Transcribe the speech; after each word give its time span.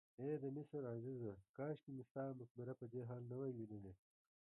ای 0.23 0.33
د 0.43 0.45
مصر 0.57 0.81
عزیزه 0.95 1.33
کاشکې 1.57 1.91
مې 1.95 2.03
ستا 2.09 2.23
مقبره 2.39 2.73
په 2.79 2.85
دې 2.93 3.01
حال 3.09 3.23
نه 3.31 3.35
وای 3.39 3.51
لیدلې. 3.59 3.93